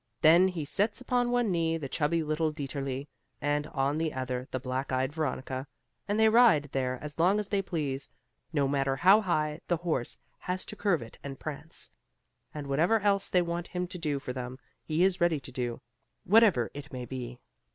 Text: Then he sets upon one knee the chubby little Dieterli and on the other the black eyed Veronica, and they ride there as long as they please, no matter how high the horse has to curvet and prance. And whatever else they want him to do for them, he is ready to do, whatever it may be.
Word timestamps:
Then 0.21 0.47
he 0.47 0.65
sets 0.65 0.99
upon 0.99 1.29
one 1.29 1.51
knee 1.51 1.77
the 1.77 1.87
chubby 1.87 2.23
little 2.23 2.51
Dieterli 2.51 3.07
and 3.39 3.67
on 3.67 3.97
the 3.97 4.13
other 4.15 4.47
the 4.49 4.59
black 4.59 4.91
eyed 4.91 5.13
Veronica, 5.13 5.67
and 6.07 6.19
they 6.19 6.27
ride 6.27 6.63
there 6.71 6.97
as 7.03 7.19
long 7.19 7.39
as 7.39 7.47
they 7.49 7.61
please, 7.61 8.09
no 8.51 8.67
matter 8.67 8.95
how 8.95 9.21
high 9.21 9.59
the 9.67 9.77
horse 9.77 10.17
has 10.39 10.65
to 10.65 10.75
curvet 10.75 11.19
and 11.23 11.39
prance. 11.39 11.91
And 12.51 12.65
whatever 12.65 12.99
else 13.01 13.29
they 13.29 13.43
want 13.43 13.67
him 13.67 13.85
to 13.89 13.99
do 13.99 14.17
for 14.17 14.33
them, 14.33 14.57
he 14.83 15.03
is 15.03 15.21
ready 15.21 15.39
to 15.39 15.51
do, 15.51 15.81
whatever 16.23 16.71
it 16.73 16.91
may 16.91 17.05
be. 17.05 17.39